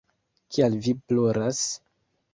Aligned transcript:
Kial 0.55 0.79
vi 0.87 0.95
ploras? 1.11 1.63